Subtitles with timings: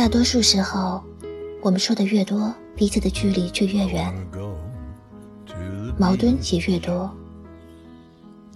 [0.00, 0.98] 大多数时候，
[1.60, 4.10] 我们说的越多，彼此的距离就越远，
[5.98, 7.14] 矛盾也越多。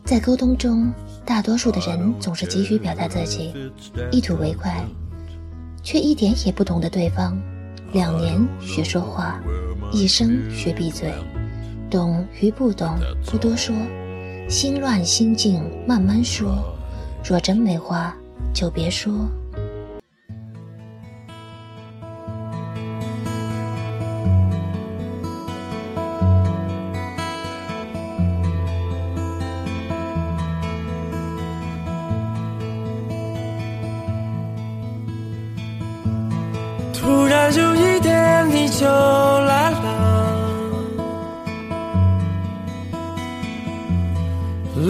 [0.07, 0.91] 在沟通中，
[1.23, 3.53] 大多数的人总是急于表达自己，
[4.11, 4.83] 一吐为快，
[5.83, 7.39] 却一点也不懂得对方。
[7.93, 9.39] 两年学说话，
[9.93, 11.13] 一生学闭嘴，
[11.91, 13.77] 懂与不懂不多说，
[14.49, 16.57] 心乱心静慢慢说。
[17.23, 18.17] 若真没话，
[18.55, 19.29] 就别说。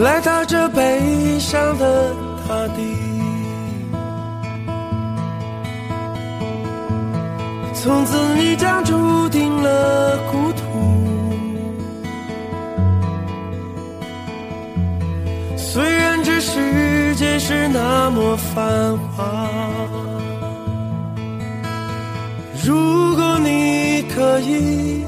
[0.04, 2.14] 来到这悲伤的
[2.46, 2.82] 大地，
[7.72, 10.60] 从此你将注定了孤独。
[15.56, 19.48] 虽然这世界是那么繁华。
[22.62, 25.02] 如果你可以，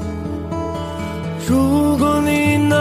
[1.47, 2.76] 如果你能，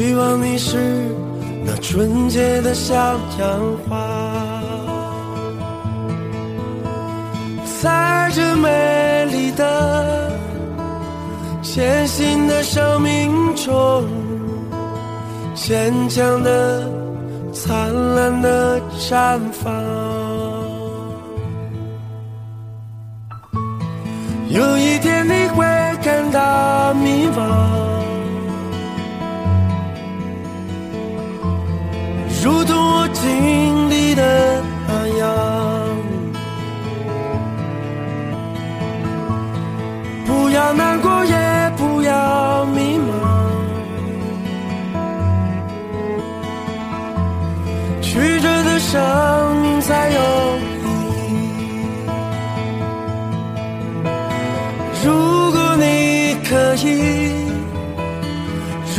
[0.00, 0.78] 希望你是
[1.62, 2.94] 那纯洁的小
[3.38, 3.98] 阳花，
[7.82, 10.32] 在这美丽的、
[11.60, 14.02] 艰辛的生命中，
[15.54, 16.90] 坚强的、
[17.52, 19.70] 灿烂的绽放。
[24.48, 25.62] 有一天你会
[26.02, 27.89] 感到迷茫，
[32.42, 35.28] 如同我经历的那样。
[40.26, 41.34] 不要难过，也
[41.76, 43.10] 不要迷茫，
[48.00, 50.20] 曲折的生命才有。
[50.82, 50.86] 可
[51.26, 51.36] 以，
[55.04, 55.08] 如
[55.52, 55.84] 果你
[56.48, 56.88] 可以，
[58.96, 58.98] 如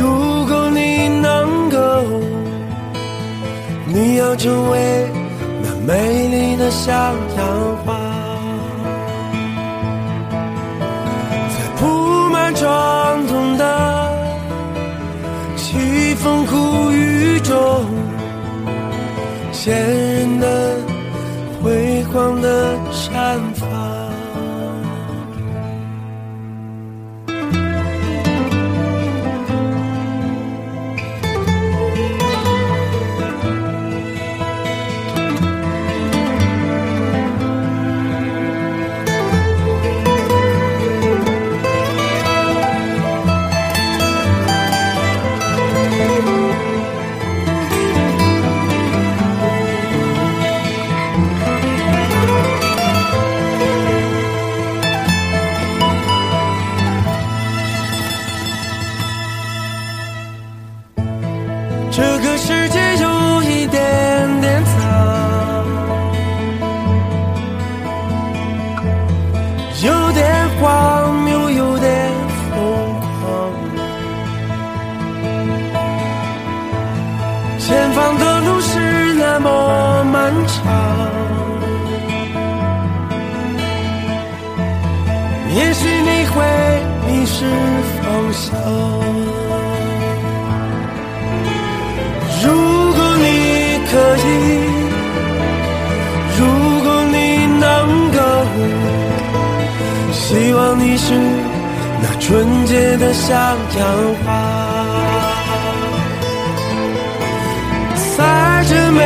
[4.22, 5.10] 要成为
[5.62, 6.94] 那美丽的向
[7.36, 7.98] 阳花，
[11.50, 11.86] 在铺
[12.30, 13.64] 满伤痛的
[15.56, 17.84] 凄风苦雨中，
[19.50, 20.46] 坚韧的
[21.60, 22.48] 辉煌的
[79.42, 80.56] 么漫长，
[85.54, 86.34] 也许你会
[87.06, 87.36] 迷失
[87.98, 88.44] 方向。
[92.42, 92.46] 如
[92.94, 93.26] 果你
[93.90, 94.28] 可以，
[96.38, 96.40] 如
[96.84, 97.16] 果你
[97.60, 97.64] 能
[98.16, 98.18] 够，
[100.12, 101.06] 希望你是
[102.00, 103.30] 那纯洁的向
[103.78, 103.80] 阳
[104.24, 104.26] 花，
[108.16, 108.18] 在
[108.68, 109.00] 这美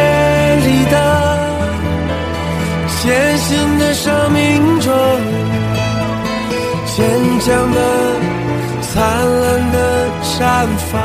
[10.38, 11.00] 绽放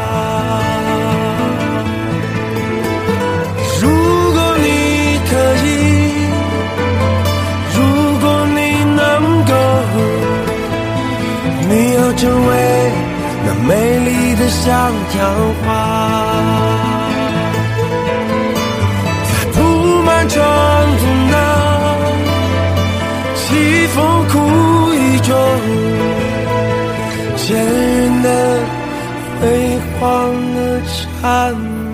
[3.81, 3.88] 如
[4.33, 4.68] 果你
[5.30, 5.33] 可
[5.63, 5.68] 以
[7.74, 7.80] 如
[8.19, 8.60] 果你
[8.94, 9.00] 能
[9.45, 9.54] 够
[11.69, 12.92] 你要成为
[13.45, 15.19] 那美丽的香蕉
[15.63, 16.31] 花。
[29.42, 30.80] 辉煌的
[31.20, 31.91] 灿。